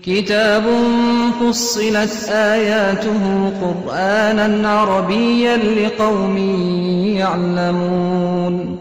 [0.06, 0.64] كتاب
[1.42, 3.24] فصلت آياته
[3.62, 6.38] قرآنا عربيا لقوم
[7.18, 8.80] يعلمون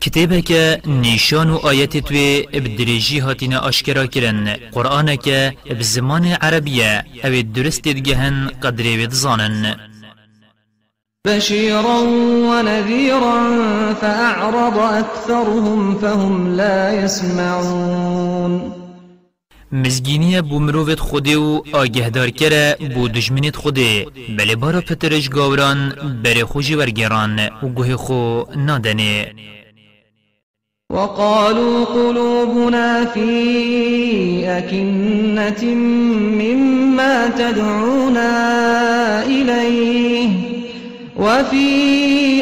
[0.00, 8.48] كتابك نشان و آيات توي بدريجي هاتين أشكرا كرن قرآنك بزمان عربية أو الدرست دجهن
[8.60, 9.76] قدر بدزانن
[11.26, 11.98] بشيرا
[12.48, 13.38] ونذيرا
[13.94, 18.81] فأعرض أكثرهم فهم لا يسمعون
[19.72, 24.06] مزگینی بو خودی و آگهدار کره بو دجمنیت خودی
[24.38, 25.92] بلی بارو پترش گاوران
[26.24, 29.24] بره خوشی ورگران و گوه خو نادنی
[30.90, 38.32] وقالوا قلوبنا في أكنة مما تدعونا
[39.24, 40.51] إليه
[41.22, 41.66] وفي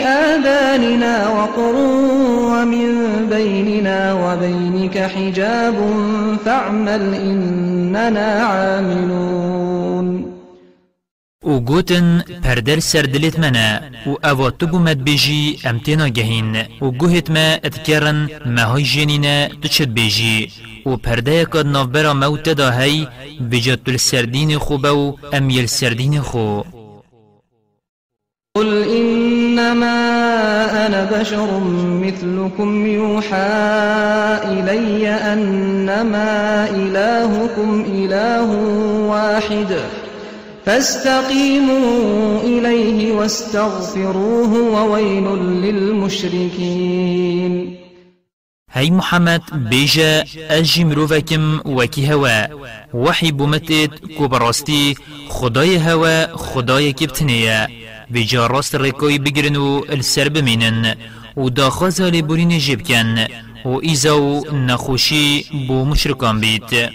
[0.03, 1.75] آذاننا وقر
[2.53, 2.91] ومن
[3.33, 5.77] بيننا وبينك حجاب
[6.45, 10.07] فاعمل إننا عاملون
[11.71, 18.29] گوتن پردر سردلت منا و او تو بومد بیجی امتنا گهین او گوهت ما اتکرن
[18.47, 20.51] مهای جنینا تو چد بیجی
[20.87, 23.09] او پرده کد نافبرا موت دا هی
[23.51, 26.63] بجد تل سردین خوبه و امیل سردین خو
[29.71, 29.87] إنما
[30.87, 31.49] أنا بشر
[32.05, 33.53] مثلكم يوحى
[34.45, 38.51] إلي أنما إلهكم إله
[39.07, 39.77] واحد
[40.65, 45.25] فاستقيموا إليه واستغفروه وويل
[45.63, 47.77] للمشركين
[48.73, 52.45] هاي محمد بيجا أجي مروفاكم وكي هوا
[52.95, 54.95] وحي بومتت کۆبەڕاستی
[55.29, 57.67] خداي هوا خداي كبتنية
[58.11, 60.95] ویجا راست رکای بگرن و السر بمینن
[61.37, 63.27] و داخوزا لبورین جیب کن
[63.65, 66.91] و ایزاو نخوشی بو مشرکان بیت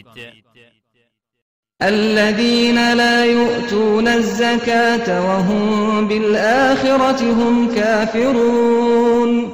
[1.81, 9.45] الذين لا يؤتون الزكاة وهم بالآخرة هم كافرون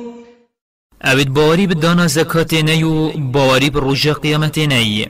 [1.03, 5.07] اوید باوری بدانا زکات نیو باوری بر رجا قیامت نیو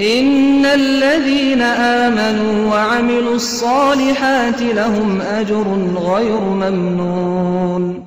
[0.00, 5.64] إن الذين آمنوا وعملوا الصالحات لهم أجر
[5.96, 8.04] غير ممنون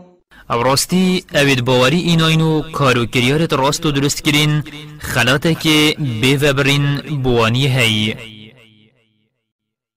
[0.52, 4.64] او راستی اوید باوری ایناین و کاروکریارت راست و درست کرین
[5.00, 8.16] خلاته که بیوبرین بوانی هی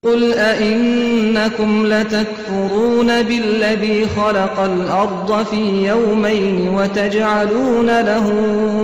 [0.03, 8.27] قل أئنكم لتكفرون بالذي خلق الأرض في يومين وتجعلون له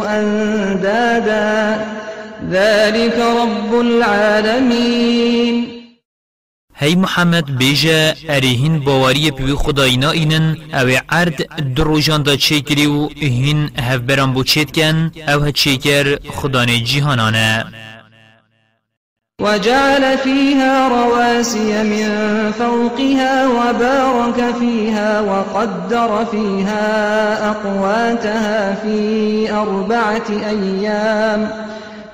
[0.07, 1.85] أندادا
[2.51, 5.67] ذلك رب العالمين
[6.77, 11.37] هی محمد بیجه اریهن باوری پیوی خداینا اینن او عرد
[11.75, 14.79] در روژان دا چه کری و هین هف بران بو چید
[15.27, 17.65] او هد چیکر خدان جیهانانه
[19.41, 22.09] وجعل فيها رواسي من
[22.51, 26.85] فوقها وبارك فيها وقدر فيها
[27.51, 31.49] أقواتها في أربعة أيام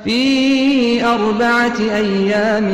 [0.04, 2.70] في أربعة أيام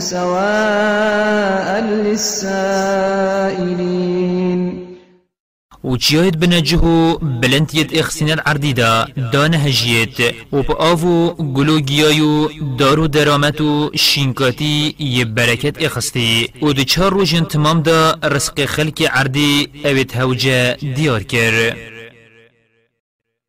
[0.00, 4.84] سواء للسائلين
[5.84, 8.38] وچیاید بنجهو بلندیت اخسینر
[8.76, 12.48] دا دانه هجیت و پا آفو گلو گیایو
[12.78, 19.68] دارو درامتو شینکاتی یه برکت اخستی و دو چار روشن تمام دا رسق خلک عردی
[19.84, 21.93] اوید هوجه دیار کرد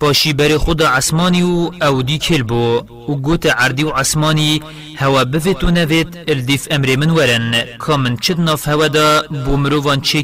[0.00, 2.76] پاشی بر خود عسمانی و او دی کل بو
[3.08, 4.62] و گوت عردی و عسمانی
[4.96, 10.00] هوا بفت و نوید الدیف امر من ورن کامن چد ناف هوا دا بو مروان
[10.00, 10.22] چه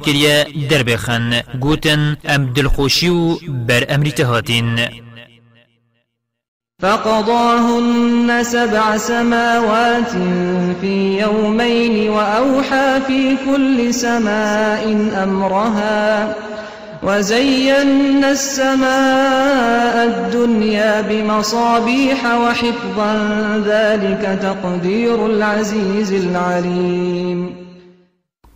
[0.71, 3.35] در بخن گوتن ام دلخوشی و
[3.69, 4.79] بر امری تهاتین
[6.81, 10.13] فقضاهن سبع سماوات
[10.81, 16.35] في يومين وأوحى في كل سماء أمرها
[17.03, 23.13] وزينا السماء الدنيا بمصابيح وحفظا
[23.67, 27.57] ذلك تقدير العزيز العليم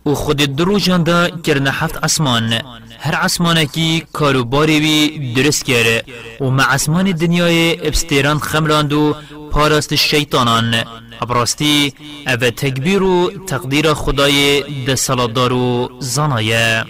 [0.05, 2.61] وخد الدروجان دا كرنا حفت أسمان
[3.01, 6.03] هر عسمانکی کارو باری درست کرد
[6.41, 9.15] و مع عسمان دنیای ابستیران خملاند و
[9.51, 10.73] پاراست شیطانان
[11.21, 11.93] ابراستی
[12.27, 16.85] او تکبیر و تقدیر خدای دسالدار و زنایه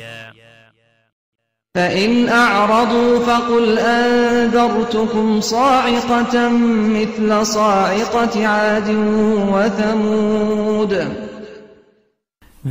[1.77, 6.49] فإن أعرضوا فقل أنذرتكم صاعقة
[6.97, 8.89] مثل صاعقة عاد
[9.51, 10.93] وثمود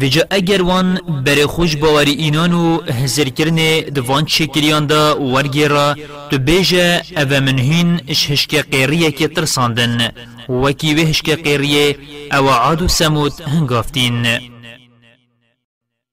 [0.03, 5.94] وجا اگر وان بر خوش باور اینان و هزر کرنه دوان چکریان دا ورگیرا
[6.31, 10.11] تو بیجا او منهین اش هشک قیریه که ترساندن
[10.49, 11.97] وکی و هشک قیریه
[12.32, 14.26] او عادو سموت هنگافتین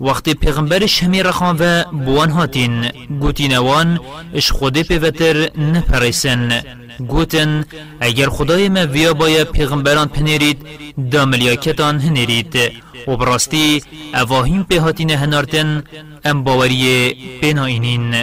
[0.00, 2.84] وقتی پیغمبر شمی رخان و بوان هاتین
[3.50, 4.00] نوان
[4.34, 6.62] اش خود پیوتر نپرسن
[7.08, 7.64] گوتن
[8.00, 10.66] اگر خدای ما ویا بایا پیغمبران پنیرید
[11.12, 12.56] دا ملیاکتان هنیرید
[13.08, 13.82] و براستی
[14.14, 15.84] اواهیم پی هاتین هنارتن
[16.24, 18.14] ام باوری بناینین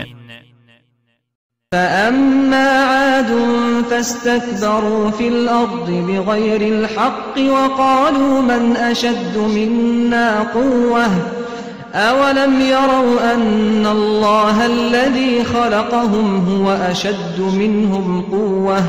[1.71, 3.33] فأما عاد
[3.89, 11.07] فاستكبروا في الأرض بغير الحق وقالوا من أشد منا قوةً
[11.95, 18.83] أولم يروا أن الله الذي خلقهم هو أشد منهم قوة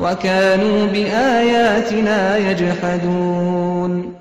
[0.00, 4.12] وكانوا بآياتنا يجحدون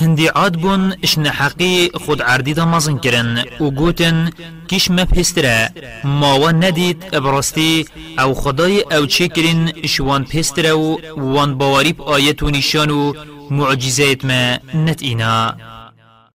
[0.00, 4.30] هندی عاد بون اشن حقی خود عردی دا مازن کرن و گوتن
[4.68, 5.70] کش مپستره
[6.04, 7.86] ماوا ندید ابراستی
[8.18, 13.12] او خدای او چه کرن شوان پستره و وان باوریب آیت و نشان و
[13.50, 15.54] معجزات ما نت اینا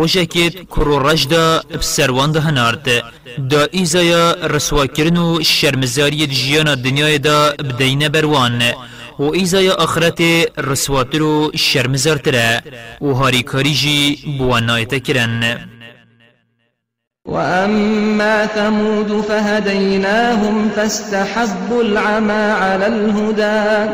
[0.70, 3.02] كرو رجدا بسر ده هنارد
[3.38, 6.74] دا ايزايا رسوا كرنو و شرمزاری جیانا
[7.16, 8.60] دا بدين بروان
[9.18, 10.22] و ايزايا آخرت
[10.58, 12.62] رسواتر و شرمزارتره
[13.00, 15.58] و هاري كاريجي بوانایت کرن
[17.24, 22.32] وأما ثمود فهديناهم فاستحبوا العمى
[22.62, 23.90] على الهدى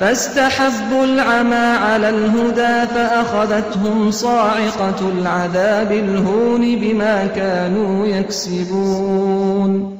[0.00, 1.56] فاستحبوا العمى
[1.86, 9.98] على الهدى فأخذتهم صاعقة العذاب الهون بما كانوا يكسبون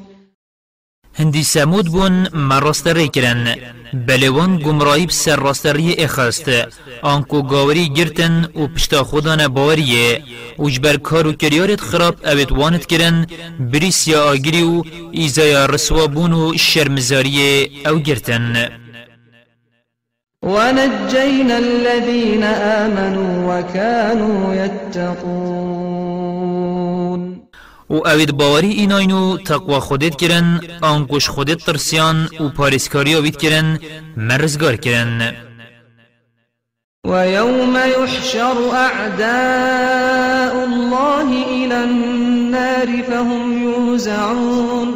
[1.17, 3.55] هندي سامود بون مرستری کرن
[3.93, 6.50] بلوان گمرایب سر راستری اخست
[7.05, 10.23] آنكو گاوری گرتن و پشتا خودان باوریه
[10.58, 13.26] وجبر كارو كريارت خراب اوید وانت کرن
[13.61, 18.69] بريسيا آگري و ایزایا رسوابون و شرمزاری او گرتن
[20.45, 25.95] ونجينا الذين آمنوا وكانوا يتقون
[27.91, 33.79] و اوید باوری ایناینو تقوا خودت کرن آنکوش خودت ترسیان و پارسکاری اوید کرن
[34.17, 35.33] مرزگار کرن
[37.07, 44.95] ويوم يحشر أعداء الله إلى النار فهم يوزعون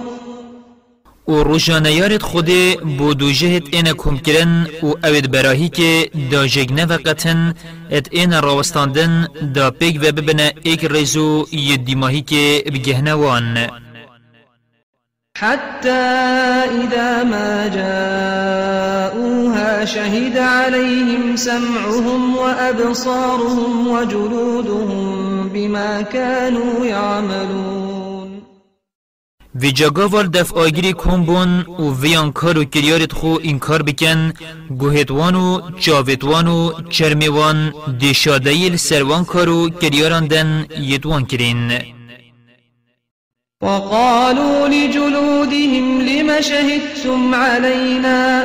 [1.28, 2.50] و روشانیارت خود
[2.98, 7.54] بو دو جهت اینا کم کرن و اوید براهی که دا جگنه وقتن
[7.90, 13.56] ات این راوستاندن دا پیگ و ببنه ایک ریزو یه دیماهی که بگهنه وان
[15.38, 16.00] حتى
[16.82, 27.87] إذا ما جاءوها شهد عليهم سمعهم وأبصارهم وجلودهم بما كانوا يعملون
[29.60, 34.32] وی جگاوال دفعاگیری کن بون و ویان کار و کریارت خو این بکن
[34.78, 39.70] گوهتوان و چاوتوان و چرمیوان دیشادهیل سروان کار و
[40.80, 41.70] یتوان کرین
[43.62, 48.44] وقالوا لجلودهم لم شهدتم علينا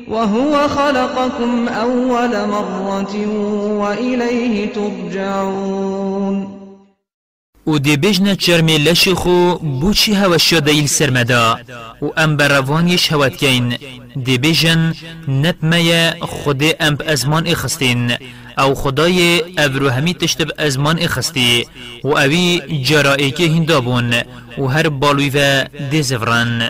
[0.10, 3.16] وهو خلقكم أول مرة
[3.80, 6.60] وإليه ترجعون
[7.66, 11.58] و دی بجن دێبێژنە چەرمێ لەشی خۆ هوا هەوەشە دەیل سرمدا
[12.02, 13.68] و ام ئەم بەڕەوانیش هەوەتکەین
[14.26, 14.82] دێبێژن
[15.44, 18.12] نەتمەیە خودێ ئەم ئەزمان ئێخستین
[18.60, 21.68] ئەو خدایێ ئەبروهەمی تشتب ازمان اخستی
[22.04, 24.14] و اوی جرائی که هندابون
[24.58, 26.70] و هر بالوی و دی زفران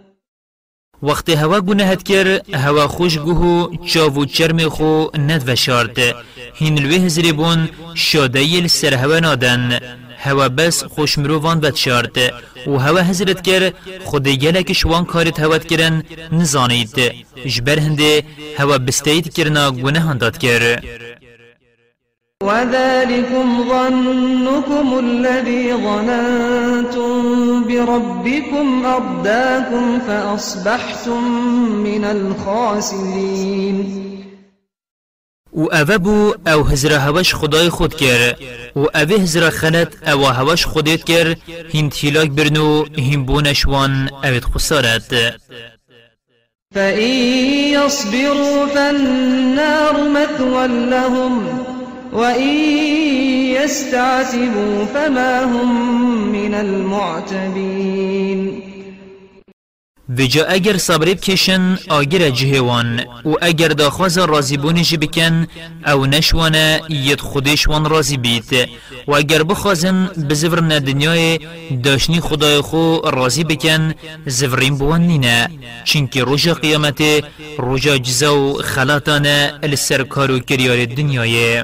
[1.03, 5.97] وقتی هوا گناهت کرد هوا خوش گوهو چاو و چرم خو ند وشارد
[6.59, 9.79] هین لوی هزری بون شادهیل سر هوا نادن
[10.23, 12.17] هوا بس خوش مروان بد شارد
[12.67, 13.73] و هوا هزرت کر
[14.05, 16.93] خود یلک شوان کارت تواد کرن نزانید
[17.45, 18.23] جبر هنده
[18.59, 20.83] هوا بستید کرنا گناهان داد کرد
[22.41, 27.13] وذلكم ظنكم الذي ظننتم
[27.63, 31.23] بربكم أرداكم فأصبحتم
[31.83, 34.01] من الخاسرين
[35.53, 38.35] و اوه بو او هزره هواش خدای خود کر
[38.75, 41.35] و اوه هزره خنت او هواش خودیت کر
[41.71, 45.15] هین تیلاک برنو هین بونشوان اوید خسارت
[46.75, 47.07] فإن
[47.69, 51.41] يصبروا فالنار مثوى لهم
[52.13, 52.57] وإن
[53.55, 58.61] يستعتبوا فما هم من المعتبين
[60.19, 65.47] وجا اگر صبری بکشن آگر جهوان و اگر داخواز رازی بونش بکن
[65.87, 68.53] او نشوانه ید خودشوان رازی بیت
[69.07, 71.39] و اگر بخوازن بزورن دنیای
[71.83, 73.93] داشنی خدای خو رازی بکن
[74.25, 75.49] زورین بوان نینه
[75.83, 77.01] چینکه روژا قیامت
[77.57, 81.63] روژا جزا و خلاتانه لسر کارو کریار دنیای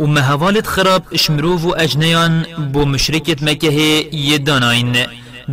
[0.00, 2.34] و مهوالت خراب شمروف و اجنیان
[2.72, 3.70] بو مشرکت مکه
[4.12, 4.96] یه داناین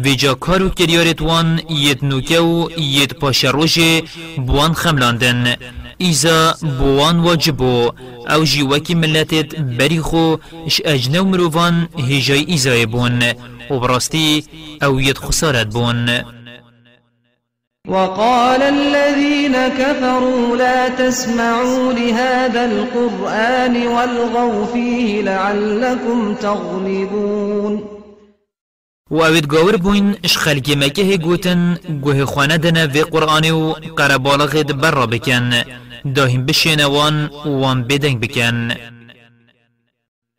[0.04, 4.04] ویجا کارو کریارت وان یت نوکه و یت پاشروژه
[4.38, 5.56] بوان خملاندن
[5.98, 7.92] ایزا بوان واجبو
[8.36, 10.36] او جیوکی ملتت بریخو
[10.68, 13.20] اش اجنو مروفان هجای ایزای بون
[13.70, 14.44] و براستی
[14.82, 16.10] او یت خسارت بون
[17.88, 27.86] وقال الذين كفروا لا تسمعوا لهذا القرآن والغوا فيه لعلكم تغلبون
[29.12, 35.06] وأويد گاور بوین إش مکه گوتن خلقي مكيه قوتن قوه خواندنا في قرآن وقربالغد برا
[35.06, 35.51] بكن
[36.06, 38.75] داهم بشينوان وان بدنگ بکن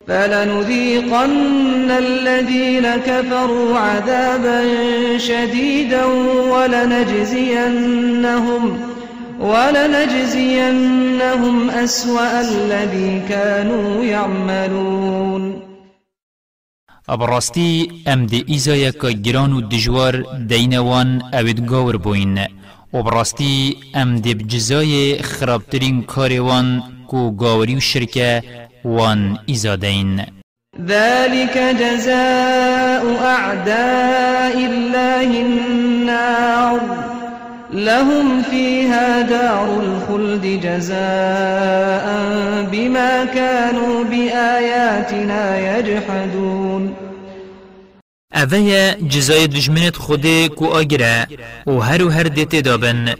[0.09, 4.59] فلنذيقن الذين كفروا عذابا
[5.17, 6.05] شديدا
[6.53, 8.63] ولنجزينهم
[9.39, 15.59] ولنجزينهم أسوأ الذي كانوا يعملون
[17.09, 19.69] أبرستي ام دي ایزای که گران
[20.47, 22.45] دينوان دجوار غور بوين
[22.95, 28.41] أبرستي ام دي بجزاي خرابترين كاريوان كو گاوری وشركة
[28.83, 30.25] وان إزادين
[30.85, 36.79] ذلك جزاء أعداء الله النار
[37.73, 42.05] لهم فيها دار الخلد جزاء
[42.71, 46.93] بما كانوا بآياتنا يجحدون
[48.35, 51.27] اوه جزای دجمنت خوده کو آگره
[51.67, 53.13] و هر هر دیت دابن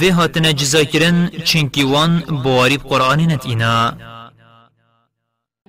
[0.00, 3.94] به هاتنه جزا کرن چنکی وان بواری قرآنی نت اینا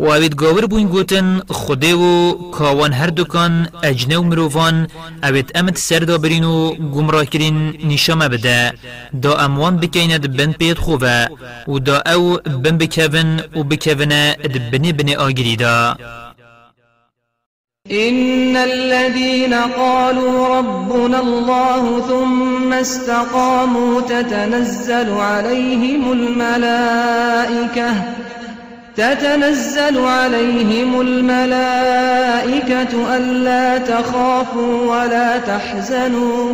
[0.00, 4.88] و اوید گاور بوین گوتن خوده و کاوان هر دکان اجنه و مروفان
[5.22, 8.72] اوید امت سر دا برین و گمراه کرین نشامه بده
[9.22, 11.28] دا اموان بکیند بند پید خوبه
[11.68, 15.96] و دا او بن بکوین و بکوینه اد بنی بنی آگری دا
[17.90, 27.90] إن الذين قالوا ربنا الله ثم استقاموا تتنزل عليهم الملائكة
[28.96, 36.52] تتنزل عليهم الملائكة ألا تخافوا ولا تحزنوا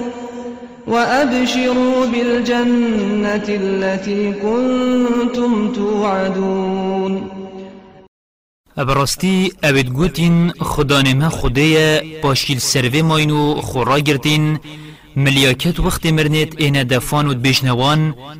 [0.87, 7.31] وأبشروا بالجنة التي كنتم توعدون
[8.78, 14.59] ابرستی اوید گوتین خدانما خودیه پاشیل سروه ماینو خورا گرتین
[15.16, 17.94] ملیاکت وقت مرنیت اینه دفان و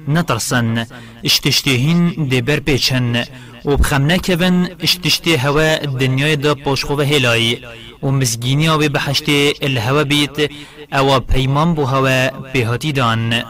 [0.09, 0.87] نترسن
[1.25, 3.16] اشتشتهين دي بر پیچن
[3.64, 7.59] و بخم نکون اشتشته هوا الدنيا دا پاشخو و هلای
[8.02, 10.50] و مزگینی آبی بحشته الهوا بيت
[10.92, 13.42] او پیمان بو هوا بهاتي دان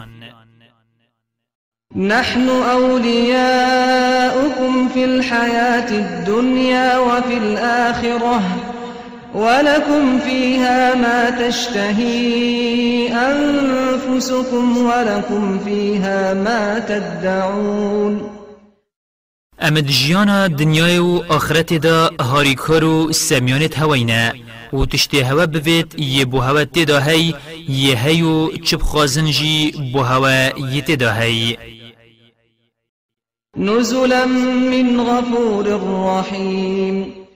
[1.95, 8.39] نحن أولياؤكم في الحياة الدنيا وفي الآخرة
[9.37, 12.25] ولكم فيها ما تشتهي
[13.13, 18.37] أنفسكم ولكم فيها ما تدعون
[19.61, 21.21] أمد جيانا دنيا و
[21.71, 24.35] دا هاریکۆر و سەمیانێت هەوەینە
[24.73, 27.35] و تشتي هوا بفيت یە بۆ هەوە تێدا هەی
[27.69, 30.01] یە هەی و چ بخوازنژی بۆ
[33.57, 35.65] نزلا من غفور
[36.09, 37.26] رحيم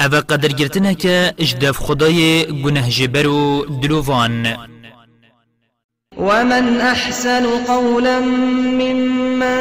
[0.00, 4.46] او قدر گرتنه که اجدف خدای گنه جبر و دلووان
[6.18, 9.56] ومن أحسن قولا ممن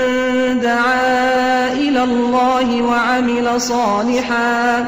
[0.59, 4.85] دعا إلى الله وعمل صالحا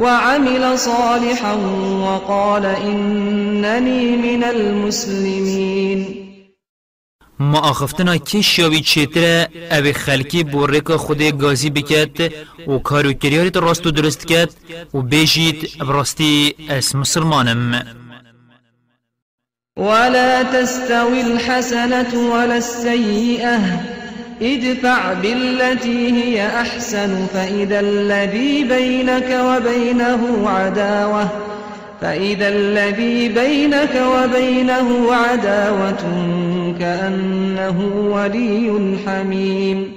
[0.00, 1.54] وعمل صالحا
[2.02, 6.23] وقال إنني من المسلمين
[7.38, 12.32] ما آخفتنا که شاوی چیتره او خلکی بورک خود گازی بکت
[12.68, 14.50] و کارو کریاریت راستو درست کت
[14.94, 17.84] و بیجید براستی اس مسلمانم
[19.76, 23.58] ولا تستوي الحسنة ولا السيئة
[24.42, 31.30] ادفع بالتي هي أحسن فإذا الذي بينك وبينه عداوة
[32.04, 36.02] فإذا الذي بينك وبينه عداوة
[36.78, 37.78] كأنه
[38.12, 39.92] ولي حميم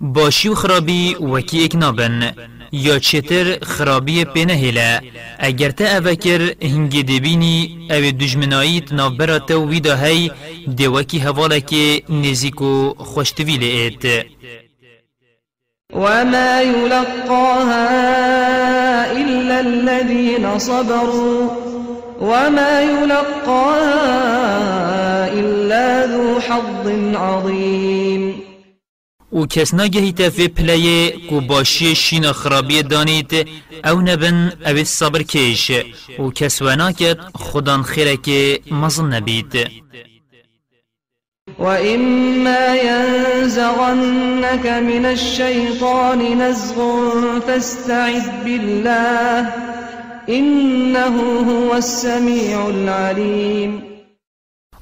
[0.00, 2.34] باشی خرابي وكي اكنابن اک
[2.72, 5.00] یا چتر خرابی پنهلا
[5.48, 10.30] اگر تا اوکر هنگی دبینی او دجمناییت نابرات ویدا هی
[10.66, 14.22] دوکی حوالا که نزیکو خوشتوی لئیت
[15.94, 21.50] وما يلقاها إلا الذين صبروا
[22.20, 23.96] وما يلقاها
[25.32, 28.34] إلا ذو حظ عظيم
[29.32, 33.32] و کس نگهیت فی پلیه کو باشی شین خرابی دانیت
[33.84, 35.70] او نبن او صبر کش
[36.18, 39.56] و کس وناکت ناکت خودان خیره که مزن نبید
[41.58, 46.78] وإما ينزغنك من الشيطان نزغ
[47.40, 49.46] فاستعذ بالله
[50.28, 53.80] إنه هو السميع العليم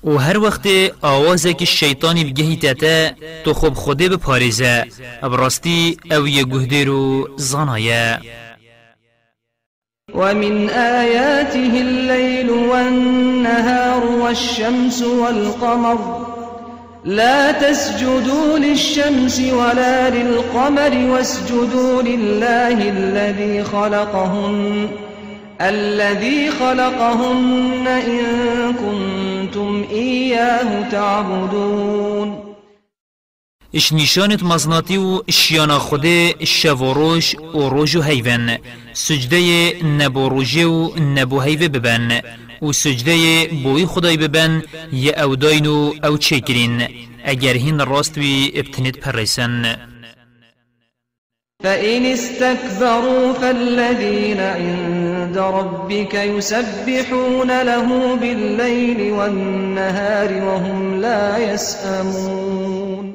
[0.05, 0.69] و هر وقت
[1.05, 4.85] آوازه که شیطانی بگهی تتا تو خوب خوده بپاریزه
[5.23, 8.21] براستی او یه گهده رو زانایه
[10.15, 15.99] ومن آياته الليل والنهار والشمس والقمر
[17.07, 24.89] لا تسجدوا للشمس ولا للقمر واسجدوا لله الذي خلقهن
[25.61, 28.23] الذي خلقهن إن
[28.73, 32.55] كنتم إياه تعبدون
[33.75, 38.03] اش نشانت مزناتي و إشيانا خوده شو و روش و روش و
[38.93, 42.21] سجده نبو روژه و نبو هيفه ببن
[42.63, 46.83] و سجده بوی خدای ببن یا او داینو او کرین
[47.25, 49.77] اگر هین راست بی ابتنید ریسن
[51.63, 63.15] فإن استكبروا فالذين عند ربك يسبحون له بالليل والنهار وهم لا يسأمون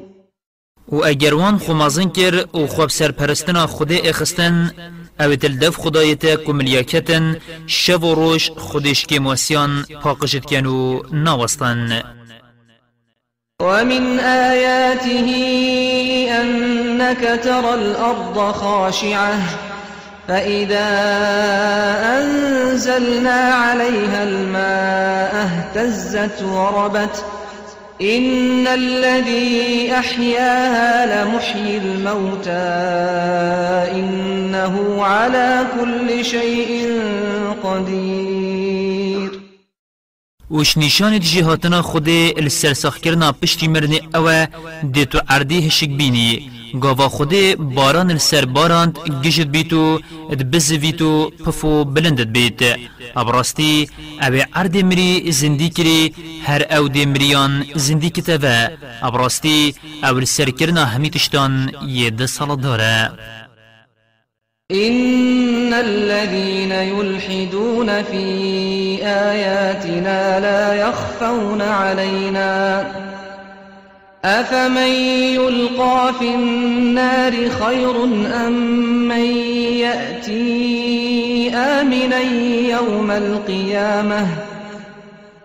[0.88, 4.72] و اگر وان خمازن کر و خواب سرپرستنا خود اخستن
[5.20, 12.02] او تل دف خدایتا کملیاکتن شب و روش خودش که موسیان پاقشت کنو ناوستن
[13.62, 15.28] ومن آياته
[16.42, 19.38] أنك ترى الأرض خاشعة
[20.28, 20.88] فإذا
[22.20, 27.24] أنزلنا عليها الماء اهتزت وربت
[28.02, 32.64] إن الذي أحياها لمحيي الموتى
[34.00, 36.88] إنه على كل شيء
[37.62, 39.40] قدير
[40.50, 44.48] وش نشان جهاتنا خود السرسخ كرنا پشتی مرن اوه
[44.84, 50.00] دیتو عردی هشک بینی گاوا خودی باران سر باراند گشت بیتو
[50.32, 52.60] اد بز بیتو پفو بلندت بیت
[53.16, 53.88] ابراستی
[54.22, 56.12] او ارد مری زندی کری
[56.44, 58.68] هر او دی مریان زندی کتوه
[59.02, 59.74] ابراستی
[60.08, 63.10] او سر کرنا همی تشتان یه ده سال داره
[64.72, 73.11] إن الذين يلحدون في آياتنا لا يخفون علينا
[74.24, 74.92] أفمن
[75.36, 78.04] يلقى في النار خير
[78.46, 78.52] أم
[79.08, 79.24] من
[79.82, 80.40] يأتي
[81.54, 82.20] آمنا
[82.70, 84.26] يوم القيامة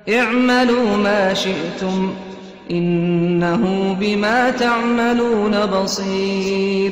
[0.10, 2.14] اعملوا ما شئتم
[2.72, 6.92] إنه بما تعملون بصير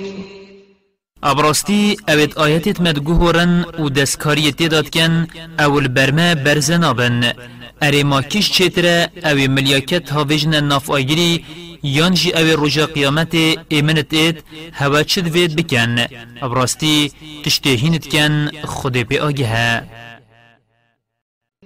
[1.23, 5.27] ابراستی اوید آیتت مدگوهورن و دستکاریت داد کن
[5.59, 7.33] اول برمه برزنابن
[7.83, 10.91] اره ما کش چتره اوی ملیاکت هاویجن ناف
[11.87, 13.33] یان جی اوی روژا قیامت
[13.69, 14.43] ایمنت اید
[14.77, 15.95] هوا چد وید بکن
[16.41, 17.11] ابراستی
[17.43, 19.81] تشتهینت کن خود پی آگه ها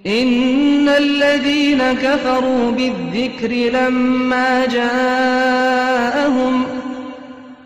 [0.06, 6.64] إن الذين كفروا بالذكر لما جاءهم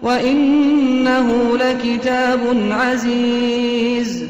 [0.03, 4.25] وإنه لكتاب عزيز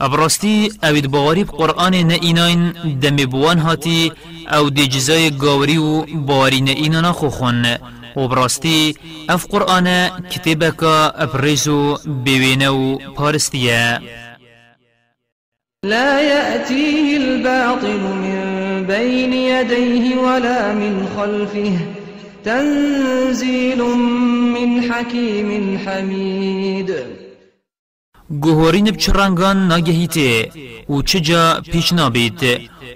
[0.00, 4.12] ابرستی اوید باوری قرآن نه ایناین دمی بوان هاتی
[4.54, 7.64] او دی جزای گاوری و باوری نه اینانا خوخون
[8.16, 8.94] و براستی
[9.28, 13.98] اف قرآن کتبکا ابرزو بیوینه و پارستیه
[15.84, 21.78] لا يأتيه الباطل من بين يديه ولا من خلفه
[22.44, 23.82] تنزيل
[24.54, 26.94] من حكيم حميد
[28.44, 30.30] گوهرین چه رنگان نگهیته
[30.92, 32.40] و چه جا پیش نابید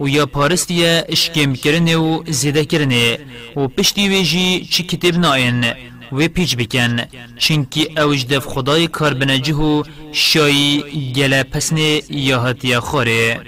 [0.00, 3.18] و یا پارستیه اشکم کرنه و زیده کرنه
[3.56, 5.64] و پشتی ویجی چی کتب ناین
[6.16, 6.92] و پیچ بکن
[7.42, 10.84] چنکی اوج دف خدای کاربنجه و شایی
[11.16, 13.40] گله پسنه یا حتی خوره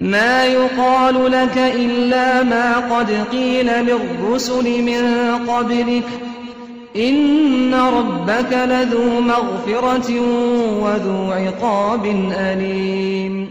[0.00, 6.04] ما يقال لك إلا ما قد قيل للرسل من قبلك
[6.96, 10.10] إن ربك لذو مغفرة
[10.80, 13.50] وذو عقاب أليم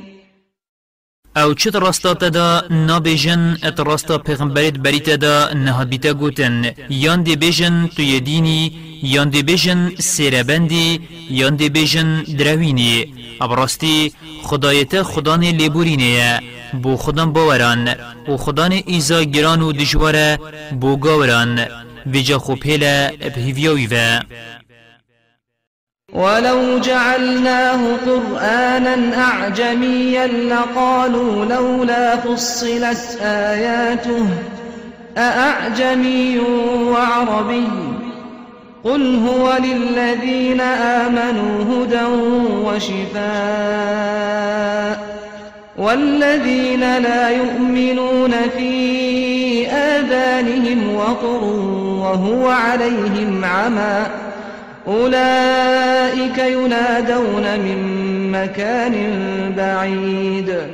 [1.37, 7.35] او چت راستا تدا نابیجن ات راستا پیغمبریت بریت تدا نه بیتا گوتن یان دی
[7.35, 8.71] بیجن توی دینی
[9.03, 10.99] یان دی بیجن سیربندی
[11.31, 13.07] یان دی بیجن دروینی
[13.41, 16.39] ابراستی خدایت خدان لیبورینه
[16.73, 17.87] بو خدان باوران
[18.27, 20.39] او خدان ایزا گران و دجواره
[20.71, 21.65] بو گاوران
[22.11, 23.87] بجا خوبهلا بهيفيوي
[26.13, 34.27] ولو جعلناه قرآنا أعجميا لقالوا لولا فصلت آياته
[35.17, 36.39] أأعجمي
[36.83, 37.67] وعربي
[38.83, 42.03] قل هو للذين آمنوا هدى
[42.65, 45.19] وشفاء
[45.77, 54.07] والذين لا يؤمنون في آذانهم وقرون وهو عليهم عمى
[54.87, 58.93] أولئك ينادون من مكان
[59.57, 60.69] بعيد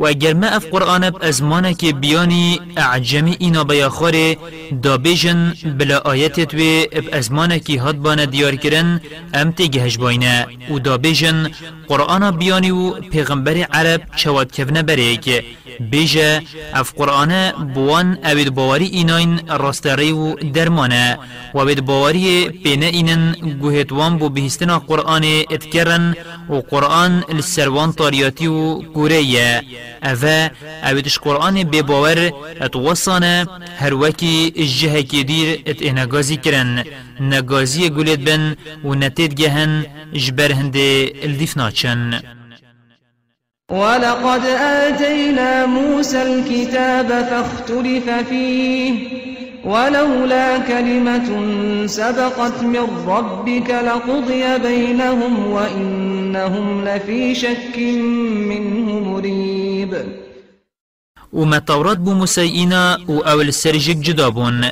[0.00, 1.42] و اگر ما اف قرآن از
[1.78, 4.36] که بیانی اعجمی اینا بیاخوره
[4.82, 7.30] دا بیجن بلا آیت توی اب از
[7.64, 9.00] که حد بانه دیار کرن
[9.34, 11.50] ام تیگهش باینه و دا بیجن
[11.88, 15.44] قرآن بیانی و پیغمبر عرب چواد کفنه که
[15.90, 16.42] بیجه
[16.74, 21.18] اف قرآن بوان اوید باوری ایناین راستری و درمانه
[21.54, 26.14] و اوید باوری پینه اینن گوهتوان بو بهستنا قرآن اتکرن
[26.50, 29.62] و قرآن لسروان تاریاتی و گوریه
[30.10, 30.50] او
[30.90, 33.46] اویدش قرآن بباور اتوصانه
[33.78, 36.84] هر وکی اجه دیر ات انا نگازی کرن
[37.20, 40.90] نگازی گولید بن و نتید گهن جبر هنده
[41.26, 42.20] الدیف ناچن
[43.70, 48.94] ولقد آتينا موسى الكتاب فاختلف فيه
[49.64, 51.46] ولولا كلمة
[51.86, 57.78] سبقت من ربك لقضي بينهم وإنهم لفي شك
[58.48, 59.94] منه مريب
[61.32, 64.64] و متورات بو اینا و اول سرجک جدا بون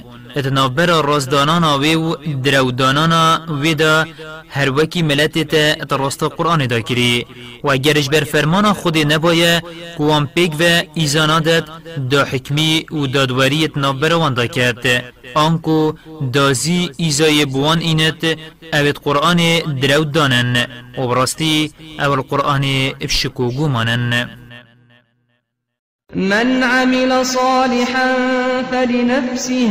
[0.77, 4.05] برا رازدانان و درودانان ویدا.
[4.05, 4.07] دا
[4.49, 7.27] هر وکی ملت تا اتراست قرآن دا کری
[7.65, 9.63] و اگرش بر فرمان خود نبایه
[9.99, 11.65] قوان پیگ و ایزانادت
[12.11, 15.93] دا حکمی و دادوری اتناف وان دا کرد آنکو
[16.33, 18.25] دازی ایزای بوان اینت
[18.73, 19.37] اوید قرآن
[19.83, 20.67] درود دانن
[20.99, 22.65] و براستی اول قرآن
[23.01, 24.29] افشکوگو مانن
[26.15, 28.17] من عمل صالحا
[28.73, 29.71] فلنفسه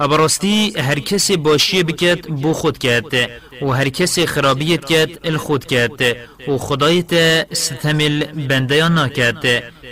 [0.00, 3.14] أبرستي هر کسی باشی بکت بو خود کت
[3.62, 6.02] و هر کسی خرابیت کت ال خود کت
[6.48, 7.14] و خدایت
[7.52, 9.46] ستمل بندیان ناکت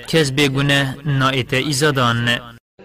[0.08, 2.55] کس بگونه نایت ایزادان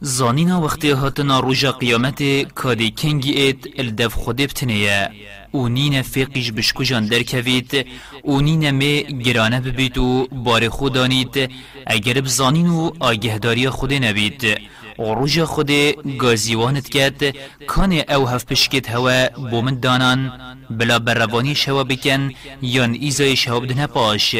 [0.00, 2.22] زانینا وقتی هاتنا ناروجا قیامت
[2.54, 5.10] کادی کنگی ایت الدف خودی بتنیه
[5.52, 7.86] او نین فقیش بشکجان کوید
[8.24, 11.50] او نین می گرانه ببید و بار دانید
[11.86, 14.44] اگر بزانین و آگهداری خود نبید
[14.98, 15.70] و روژا خود
[16.18, 17.34] گازیوانت کد
[17.66, 20.32] کان او هف پشکت هوا بومن دانان
[20.70, 22.30] بلا روانی شوا بکن
[22.62, 24.36] یان ایزای شوا بدنه پاش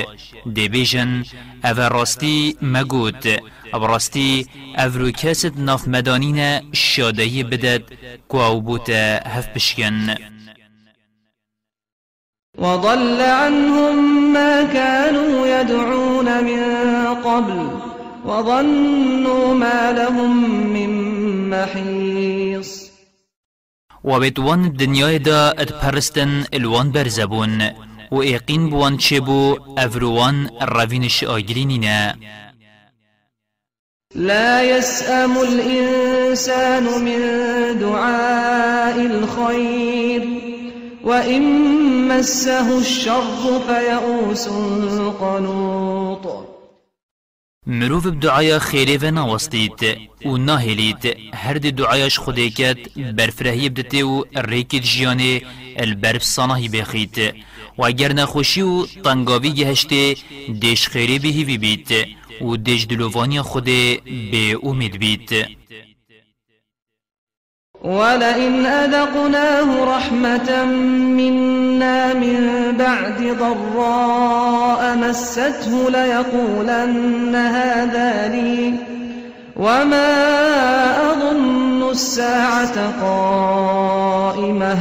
[0.54, 1.24] دی بیجن
[1.64, 3.24] او راستی مگود
[3.72, 4.42] ابرستی
[4.78, 7.82] افرو کست ناف مدانین شادهی بدد
[8.30, 8.90] گواو بوت
[9.26, 10.08] هف بشکن
[12.58, 13.96] وضل عنهم
[14.32, 16.64] ما كانوا يدعون من
[17.24, 17.70] قبل
[18.24, 20.90] وظنوا ما لهم من
[21.50, 22.86] محيص
[24.04, 27.70] وبتوان الدنيا دا اتبرستن الوان برزبون
[28.10, 32.16] و ايقين بوان چبو افروان الروين الشاگرينينا
[34.16, 37.20] لا يسأم الإنسان من
[37.78, 40.28] دعاء الخير
[41.04, 41.52] وإن
[42.08, 44.48] مسه الشر فيئوس
[45.20, 46.26] قنوط
[47.66, 49.80] مروف بدعايا خيري و ناوستيت
[50.26, 54.24] وناهليت هرد دعاياش خديكات برفرهي بدتي و
[54.74, 55.42] جياني
[55.80, 57.16] البرف صناهي بخيت
[57.78, 58.86] و نخوشي و
[60.48, 61.88] ديش خيري بهي بي بيت
[62.40, 65.30] و دج دلوانی خود به امید بيت
[67.84, 70.64] ولئن أذقناه رحمة
[71.16, 78.74] منا من بعد ضراء مسته ليقولن هذا لي
[79.56, 80.10] وما
[81.12, 84.78] أظن الساعة قائمة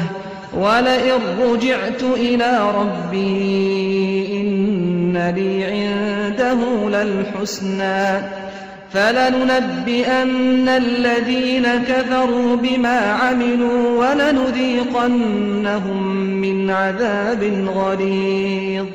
[0.55, 8.27] ولئن رجعت إلى ربي إن لي عنده للحسنى
[8.93, 18.85] فلننبئن الذين كفروا بما عملوا ولنذيقنهم من عذاب غليظ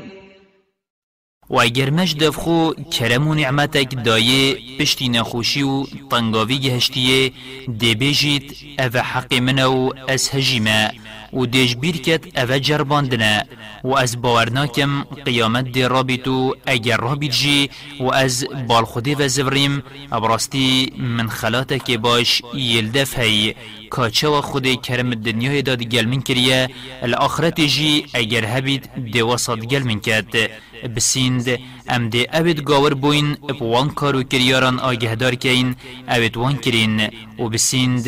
[1.66, 7.30] اگر مجد خو کرم و نیعممەتێک دایه پشتی نخوشی و تنگاوی گهشتیه
[7.78, 10.90] دی بیجید او حق منو از هجیمه
[11.32, 13.46] و بیر کت اوه جرباندنه
[13.84, 20.92] و از باورناکم قیامت دی رابیتو اگر رابیت جی و از بالخودی و زوریم ابراستی
[20.98, 23.54] من خلاته که باش یلدف هی
[23.90, 26.68] کاچه و خود کرم دنیای داد گلمین کریه
[27.02, 30.50] الاخرت جی اگر هبید دی وسط گلمین کت
[30.96, 31.46] بسیند
[31.88, 35.76] ام دی اوید گاور بوین اپ وان کارو کریاران آگهدار کین
[36.08, 38.06] اوید وان کرین و بسیند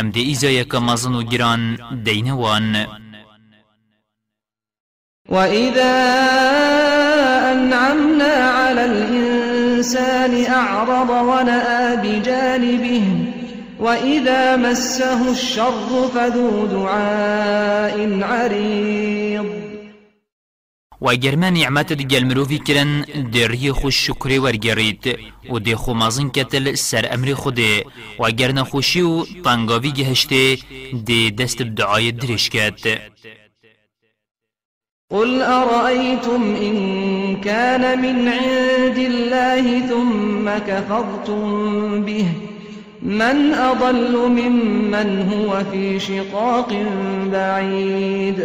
[0.00, 1.76] ام دي ايزا يكا مزنو جران
[2.06, 2.86] گران
[5.28, 6.00] وإذا
[7.52, 13.02] أنعمنا على الإنسان أعرض ونأى بجانبه
[13.80, 19.71] وإذا مسه الشر فذو دعاء عريض
[21.04, 22.90] و گەرمە نیعمەتت گەلمرۆڤی کرن
[23.32, 25.04] دێڕیە خوش شکرێ وەرگەڕیت
[25.52, 27.74] و خو مازن کتل سر امر خودێ
[28.20, 29.92] و گەر نەخۆشی و تەنگاوی
[31.06, 32.82] دی دست دعای درش کت
[35.12, 36.76] قل أرأيتم إن
[37.46, 41.46] كان من عند الله ثم كفرتم
[42.06, 42.24] به
[43.20, 43.38] من
[43.70, 46.70] أضل ممن هو في شقاق
[47.32, 48.38] بعيد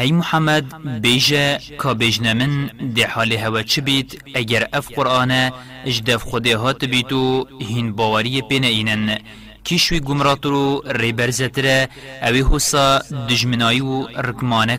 [0.00, 0.64] هی محمد
[1.02, 5.52] بیجه که بیجن من دی حال هوا چه بیت اگر اف قرآنه
[5.86, 9.18] اجدف خوده هات بیتو هین باوری پینه اینن
[9.64, 11.88] کیشوی گمراترو ریبرزتره
[12.22, 12.98] اوی حسا
[13.30, 14.02] دجمنایی و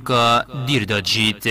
[0.07, 1.43] که دیر داد جیت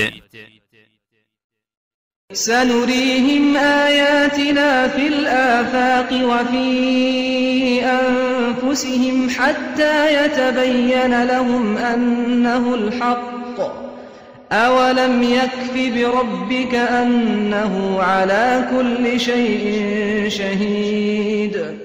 [2.32, 13.49] سنريهم آياتنا في الآفاق وفي أنفسهم حتى يتبين لهم أنه الحق
[14.52, 19.78] أولم يكف بربك أنه على كل شيء
[20.28, 21.78] شهيد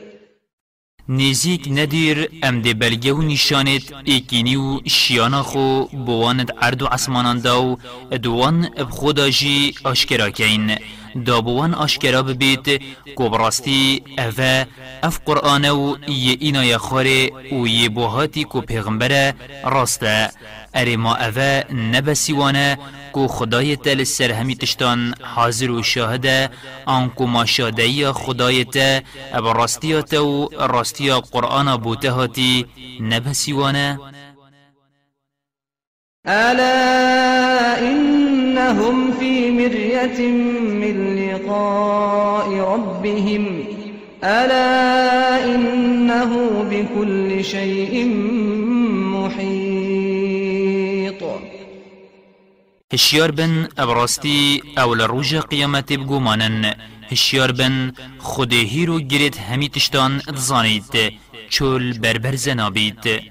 [1.10, 7.40] نزیک ندیر ام ده بلگه و نشانت ایکینی و شیانا خو بواند عرد و عصمانان
[7.40, 7.78] داو
[8.24, 10.76] دوان بخودا جی آشکرا کین
[11.26, 12.82] دا بوان آشکرا ببید
[13.16, 14.66] کبراستی اوه
[15.04, 19.34] اف قرآن و یه اینا یخاره و یه بوهاتی کو پیغمبره
[19.66, 20.30] راسته
[20.74, 22.78] اره ما اوه نبسیوانه
[23.16, 24.04] کو خدای تل
[24.40, 26.50] همی تشتان حاضر و شاهده
[26.86, 29.00] آنکو ما شاده خدای تا
[29.34, 32.66] اب راستی تو راستی قرآن بوته هاتی
[33.54, 34.00] وانه
[36.28, 40.20] ألا إنهم في مرية
[40.82, 43.44] من لقاء ربهم
[44.24, 46.32] ألا إنه
[46.72, 48.06] بكل شيء
[49.16, 49.65] محيط
[52.96, 56.76] هشيار بن ابراستي او لروج قيامت بگومانن
[57.12, 61.14] هشيار بن خود هيرو گريت همي تشتان اتزانيت
[61.50, 63.22] چول بربر زنابيت